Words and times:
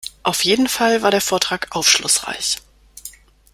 Auf 0.23 0.43
jeden 0.45 0.67
Fall 0.67 1.03
war 1.03 1.11
der 1.11 1.21
Vortrag 1.21 1.75
aufschlussreich. 1.75 2.57